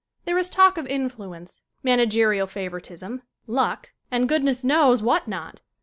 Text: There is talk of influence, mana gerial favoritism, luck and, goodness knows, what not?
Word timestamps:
There 0.25 0.39
is 0.39 0.49
talk 0.49 0.79
of 0.79 0.87
influence, 0.87 1.61
mana 1.83 2.07
gerial 2.07 2.47
favoritism, 2.49 3.21
luck 3.45 3.91
and, 4.09 4.27
goodness 4.27 4.63
knows, 4.63 5.03
what 5.03 5.27
not? 5.27 5.61